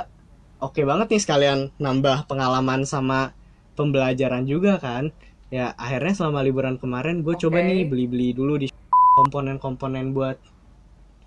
oke 0.57 0.81
banget 0.81 1.07
nih 1.13 1.21
sekalian 1.21 1.59
nambah 1.77 2.25
pengalaman 2.25 2.87
sama 2.87 3.37
pembelajaran 3.77 4.49
juga 4.49 4.81
kan. 4.81 5.13
Ya 5.53 5.77
akhirnya 5.77 6.17
selama 6.17 6.41
liburan 6.41 6.81
kemarin 6.81 7.21
gue 7.21 7.37
coba 7.37 7.61
Oke. 7.61 7.67
nih 7.69 7.81
beli-beli 7.85 8.29
dulu 8.33 8.53
di 8.57 8.67
komponen-komponen 9.15 10.11
buat 10.11 10.41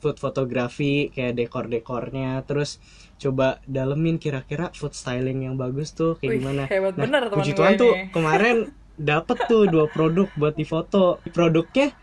food 0.00 0.16
fotografi 0.18 1.12
kayak 1.14 1.38
dekor-dekornya. 1.38 2.42
Terus 2.48 2.82
coba 3.20 3.60
dalemin 3.68 4.18
kira-kira 4.18 4.72
food 4.72 4.96
styling 4.96 5.46
yang 5.46 5.54
bagus 5.54 5.92
tuh 5.92 6.18
kayak 6.18 6.30
Wih, 6.34 6.38
gimana. 6.42 6.62
hebat. 6.66 6.98
Nah 6.98 7.04
bener 7.06 7.22
puji 7.30 7.52
Tuhan 7.54 7.78
tuh 7.78 7.92
kemarin 8.10 8.56
dapet 9.00 9.48
tuh 9.48 9.64
dua 9.64 9.88
produk 9.88 10.28
buat 10.36 10.52
difoto 10.52 11.24
produknya 11.26 11.96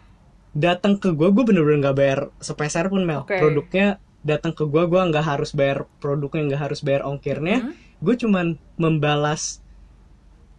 datang 0.51 0.97
ke 0.97 1.13
gue 1.13 1.29
gue 1.29 1.43
bener-bener 1.45 1.77
nggak 1.79 1.95
bayar 1.95 2.19
sepeser 2.39 2.89
pun 2.89 3.05
Mel 3.05 3.21
Oke. 3.21 3.37
produknya 3.37 4.01
datang 4.25 4.49
ke 4.51 4.65
gue 4.65 4.83
gue 4.83 5.01
nggak 5.03 5.21
harus 5.23 5.53
bayar 5.53 5.85
produknya 5.97 6.41
nggak 6.49 6.61
harus 6.63 6.81
bayar 6.81 7.05
ongkirnya 7.05 7.61
Mhm. 7.61 7.71
gue 8.01 8.15
cuman 8.17 8.47
membalas 8.75 9.61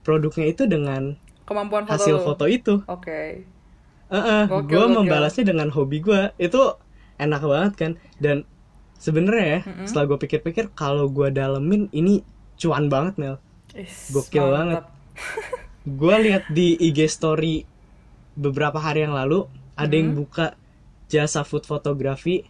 produknya 0.01 0.47
itu 0.49 0.65
dengan 0.65 1.19
Kemampuan 1.43 1.85
foto 1.85 1.93
hasil 1.93 2.15
lu. 2.15 2.25
foto 2.25 2.45
itu 2.47 2.75
Oke. 2.87 3.43
gue 4.07 4.21
Gokil, 4.47 4.65
gokil. 4.65 4.95
membalasnya 4.95 5.45
dengan 5.45 5.69
hobi 5.69 5.99
gue 5.99 6.33
itu 6.39 6.61
enak 7.19 7.43
banget 7.43 7.73
kan 7.75 7.93
dan 8.17 8.47
sebenarnya 8.97 9.45
ya 9.45 9.61
Mm-mm. 9.65 9.85
setelah 9.85 10.07
gue 10.07 10.19
pikir-pikir 10.21 10.71
kalau 10.73 11.07
gue 11.09 11.29
dalemin 11.29 11.91
ini 11.91 12.23
cuan 12.55 12.87
banget 12.87 13.19
Mel 13.19 13.37
Is, 13.75 14.11
Gokil 14.11 14.49
banget. 14.49 14.83
gue 15.89 16.17
lihat 16.21 16.45
di 16.49 16.77
IG 16.77 17.09
story 17.09 17.65
beberapa 18.35 18.77
hari 18.77 19.03
yang 19.03 19.17
lalu 19.17 19.49
ada 19.73 19.91
yang 19.91 20.13
Hmm. 20.13 20.21
buka 20.21 20.47
jasa 21.09 21.43
food 21.43 21.65
fotografi 21.65 22.45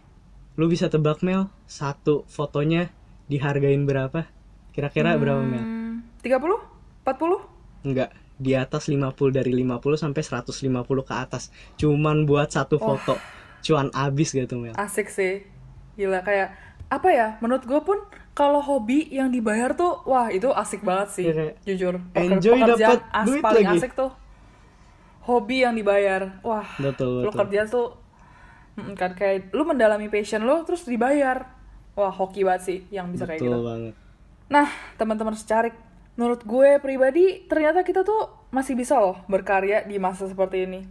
lu 0.53 0.67
bisa 0.67 0.91
tebak 0.91 1.23
Mel 1.23 1.47
satu 1.63 2.27
fotonya 2.27 2.91
dihargain 3.25 3.87
berapa 3.87 4.27
kira-kira 4.69 5.15
berapa 5.15 5.39
Mel 5.39 5.63
Hmm, 5.63 5.95
30? 6.19 6.59
40? 7.01 7.39
enggak 7.81 8.11
di 8.35 8.55
atas 8.55 8.87
50 8.87 9.31
dari 9.31 9.51
50 9.53 9.95
sampai 9.95 10.19
150 10.19 10.59
ke 11.01 11.13
atas 11.13 11.47
cuman 11.75 12.23
buat 12.23 12.51
satu 12.51 12.75
foto 12.77 13.15
cuan 13.61 13.87
abis 13.91 14.31
gitu 14.31 14.55
Mel 14.55 14.75
Asik 14.75 15.07
sih. 15.07 15.43
Gila 15.95 16.23
kayak 16.23 16.55
apa 16.87 17.07
ya? 17.11 17.27
Menurut 17.39 17.63
gue 17.63 17.79
pun 17.81 17.99
kalau 18.39 18.63
hobi 18.63 19.11
yang 19.11 19.27
dibayar 19.27 19.75
tuh 19.75 19.99
wah 20.07 20.31
itu 20.31 20.47
asik 20.47 20.79
banget 20.87 21.09
sih. 21.11 21.27
Kayak 21.27 21.59
Jujur. 21.67 21.99
Peker- 22.15 22.39
enjoy 22.39 22.59
as 23.11 23.27
duit 23.27 23.43
paling 23.43 23.67
lagi. 23.67 23.79
asik 23.83 23.91
tuh 23.99 24.11
hobi 25.27 25.67
yang 25.67 25.75
dibayar. 25.75 26.39
Wah, 26.39 26.63
betul 26.79 27.27
lu 27.27 27.27
betul 27.27 27.39
kerja 27.43 27.67
tuh 27.67 27.99
kan 28.95 29.11
kayak 29.11 29.51
lu 29.51 29.67
mendalami 29.67 30.07
passion 30.07 30.47
lu 30.47 30.63
terus 30.63 30.87
dibayar. 30.87 31.51
Wah, 31.99 32.15
hoki 32.15 32.47
banget 32.47 32.63
sih 32.63 32.79
yang 32.95 33.11
bisa 33.11 33.27
kayak 33.27 33.43
betul 33.43 33.59
gitu. 33.59 33.67
banget 33.67 33.93
Nah, 34.49 34.67
teman-teman 34.95 35.35
secarik, 35.35 35.75
menurut 36.15 36.41
gue 36.47 36.79
pribadi 36.79 37.43
ternyata 37.45 37.83
kita 37.83 38.07
tuh 38.07 38.49
masih 38.55 38.73
bisa 38.73 38.97
loh 38.97 39.19
berkarya 39.27 39.83
di 39.83 39.99
masa 39.99 40.25
seperti 40.31 40.63
ini. 40.63 40.81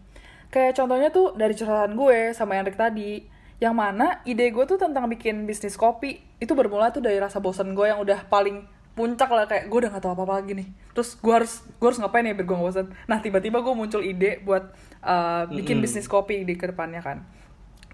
Kayak 0.53 0.77
contohnya 0.77 1.09
tuh 1.09 1.33
dari 1.33 1.57
curhatan 1.57 1.97
gue 1.97 2.37
sama 2.37 2.61
Enrik 2.61 2.77
tadi, 2.77 3.25
yang 3.59 3.75
mana 3.75 4.23
ide 4.23 4.55
gue 4.55 4.65
tuh 4.71 4.79
tentang 4.79 5.11
bikin 5.11 5.43
bisnis 5.43 5.75
kopi 5.75 6.23
itu 6.39 6.55
bermula 6.55 6.95
tuh 6.95 7.03
dari 7.03 7.19
rasa 7.19 7.43
bosan 7.43 7.75
gue 7.75 7.91
yang 7.91 7.99
udah 7.99 8.31
paling 8.31 8.63
puncak 8.95 9.31
lah 9.31 9.47
kayak 9.47 9.71
gue 9.71 9.79
udah 9.87 9.91
gak 9.95 10.03
tahu 10.03 10.15
apa-apa 10.15 10.43
lagi 10.43 10.59
nih. 10.59 10.69
Terus 10.95 11.15
gue 11.19 11.35
harus 11.35 11.63
gue 11.63 11.87
harus 11.87 11.99
ngapain 12.03 12.27
ya 12.27 12.35
biar 12.35 12.47
gue 12.47 12.59
bosan. 12.59 12.87
Nah 13.07 13.19
tiba-tiba 13.23 13.63
gue 13.63 13.75
muncul 13.75 14.03
ide 14.03 14.43
buat 14.43 14.75
uh, 15.03 15.47
bikin 15.51 15.79
bisnis 15.79 16.11
kopi 16.11 16.43
di 16.43 16.59
ke 16.59 16.71
depannya 16.71 17.03
kan. 17.03 17.23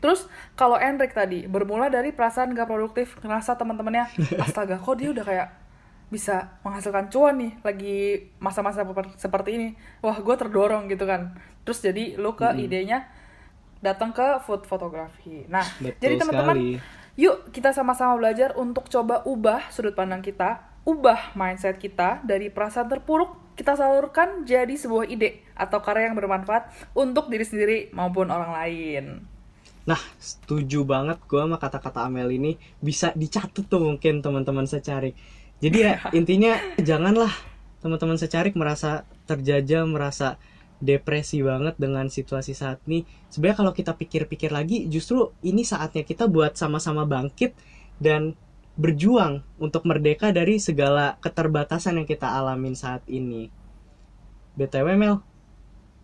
Terus 0.00 0.28
kalau 0.52 0.76
Enrik 0.76 1.16
tadi 1.16 1.49
bermula 1.49 1.88
dari 1.88 2.12
perasaan 2.12 2.52
gak 2.52 2.68
produktif, 2.68 3.16
ngerasa 3.25 3.56
teman-temannya 3.56 4.09
astaga 4.44 4.76
kok 4.76 4.97
dia 5.00 5.12
udah 5.12 5.25
kayak 5.25 5.49
bisa 6.12 6.61
menghasilkan 6.61 7.09
cuan 7.09 7.40
nih 7.40 7.52
lagi 7.64 7.97
masa-masa 8.37 8.85
seper- 8.85 9.16
seperti 9.16 9.50
ini. 9.56 9.68
Wah, 10.04 10.21
gue 10.21 10.37
terdorong 10.37 10.92
gitu 10.92 11.09
kan. 11.09 11.37
Terus 11.64 11.80
jadi 11.80 12.21
lu 12.21 12.37
ke 12.37 12.52
idenya 12.61 13.09
datang 13.85 14.17
ke 14.17 14.41
food 14.49 14.64
fotografi. 14.64 15.45
Nah, 15.45 15.64
Betul 15.76 16.00
jadi 16.00 16.14
teman-teman. 16.25 16.57
Yuk 17.14 17.53
kita 17.53 17.71
sama-sama 17.71 18.17
belajar 18.19 18.57
untuk 18.57 18.88
coba 18.88 19.23
ubah 19.29 19.71
sudut 19.71 19.95
pandang 19.95 20.25
kita 20.25 20.75
ubah 20.85 21.33
mindset 21.37 21.81
kita 21.81 22.21
dari 22.25 22.53
perasaan 22.53 22.88
terpuruk 22.93 23.45
kita 23.55 23.79
salurkan 23.79 24.43
jadi 24.43 24.75
sebuah 24.75 25.07
ide 25.07 25.47
atau 25.55 25.79
karya 25.79 26.11
yang 26.11 26.19
bermanfaat 26.19 26.75
untuk 26.93 27.31
diri 27.31 27.47
sendiri 27.47 27.79
maupun 27.95 28.29
orang 28.29 28.50
lain. 28.50 29.05
Nah, 29.85 30.00
setuju 30.19 30.83
banget 30.83 31.23
gue 31.23 31.38
sama 31.38 31.61
kata-kata 31.61 32.09
Amel 32.09 32.35
ini 32.35 32.59
bisa 32.83 33.14
dicatat 33.14 33.69
tuh 33.69 33.79
mungkin 33.79 34.25
teman-teman 34.25 34.67
secarik. 34.67 35.14
Jadi 35.62 35.76
ya 35.87 36.03
intinya 36.19 36.59
janganlah 36.83 37.31
teman-teman 37.79 38.19
secarik 38.19 38.59
merasa 38.59 39.07
terjajah, 39.31 39.87
merasa 39.87 40.41
depresi 40.85 41.41
banget 41.41 41.81
dengan 41.81 42.12
situasi 42.12 42.53
saat 42.53 42.85
ini. 42.85 43.09
Sebenarnya 43.33 43.64
kalau 43.64 43.73
kita 43.73 43.97
pikir-pikir 43.97 44.53
lagi, 44.53 44.85
justru 44.93 45.33
ini 45.41 45.64
saatnya 45.64 46.05
kita 46.05 46.29
buat 46.29 46.61
sama-sama 46.61 47.09
bangkit 47.09 47.57
dan 47.97 48.37
berjuang 48.76 49.41
untuk 49.57 49.88
merdeka 49.88 50.29
dari 50.35 50.61
segala 50.61 51.17
keterbatasan 51.25 52.05
yang 52.05 52.09
kita 52.09 52.29
alamin 52.29 52.76
saat 52.76 53.00
ini. 53.09 53.49
BTW 54.61 55.00
Mel, 55.00 55.25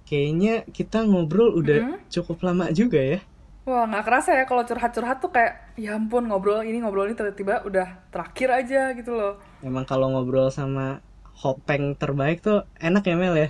kayaknya 0.09 0.65
kita 0.73 1.05
ngobrol 1.05 1.55
udah 1.55 1.81
mm 1.85 1.91
-hmm. 1.93 2.09
cukup 2.09 2.39
lama 2.41 2.73
juga 2.73 2.99
ya. 2.99 3.21
Wah 3.69 3.85
nggak 3.87 4.05
kerasa 4.09 4.35
ya 4.35 4.49
kalau 4.49 4.65
curhat-curhat 4.65 5.21
tuh 5.21 5.31
kayak 5.31 5.77
ya 5.77 5.95
ampun 5.95 6.27
ngobrol 6.27 6.65
ini 6.65 6.81
ngobrol 6.81 7.07
ini 7.07 7.15
tiba-tiba 7.15 7.61
udah 7.63 8.09
terakhir 8.09 8.49
aja 8.51 8.97
gitu 8.97 9.13
loh. 9.13 9.37
Emang 9.61 9.85
kalau 9.85 10.11
ngobrol 10.11 10.49
sama 10.49 11.05
hopeng 11.39 11.95
terbaik 11.95 12.41
tuh 12.41 12.65
enak 12.81 13.05
ya 13.05 13.15
Mel 13.15 13.37
ya? 13.37 13.49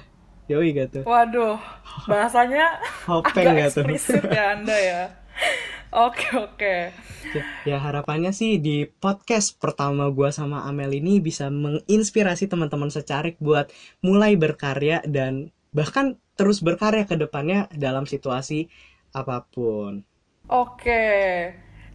Yoi 0.50 0.74
gak 0.74 0.88
tuh? 0.90 1.02
Waduh, 1.06 1.62
bahasanya 2.10 2.82
Hopeng 3.10 3.54
agak 3.54 3.70
eksplisit 3.70 4.26
ya 4.26 4.58
Anda 4.58 4.74
ya. 4.74 5.02
Oke 5.94 6.26
oke. 6.34 6.76
Ya 7.62 7.78
harapannya 7.78 8.34
sih 8.34 8.58
di 8.58 8.82
podcast 8.82 9.62
pertama 9.62 10.10
gue 10.10 10.26
sama 10.34 10.66
Amel 10.66 10.98
ini 10.98 11.22
bisa 11.22 11.54
menginspirasi 11.54 12.50
teman-teman 12.50 12.90
secarik 12.90 13.38
buat 13.38 13.70
mulai 14.02 14.34
berkarya 14.34 15.06
dan 15.06 15.54
bahkan 15.70 16.18
terus 16.34 16.66
berkarya 16.66 17.06
ke 17.06 17.14
depannya 17.14 17.70
dalam 17.70 18.10
situasi 18.10 18.66
apa 19.14 19.46
pun. 19.54 20.02
Oke. 20.50 21.06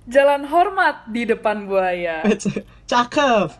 Jalan 0.07 0.47
hormat 0.47 1.11
di 1.11 1.27
depan 1.27 1.67
buaya. 1.67 2.23
Cakep. 2.91 3.51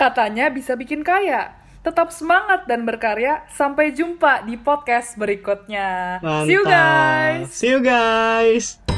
Katanya 0.00 0.48
bisa 0.48 0.72
bikin 0.72 1.04
kaya. 1.04 1.57
Tetap 1.82 2.10
semangat 2.10 2.66
dan 2.66 2.82
berkarya. 2.82 3.46
Sampai 3.54 3.94
jumpa 3.94 4.42
di 4.44 4.58
podcast 4.58 5.14
berikutnya. 5.14 6.18
Mantap. 6.20 6.46
See 6.46 6.54
you 6.54 6.64
guys. 6.66 7.46
See 7.54 7.70
you 7.70 7.80
guys. 7.80 8.97